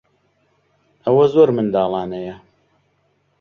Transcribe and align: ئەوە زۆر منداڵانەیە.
ئەوە 1.05 1.25
زۆر 1.33 1.49
منداڵانەیە. 1.57 2.35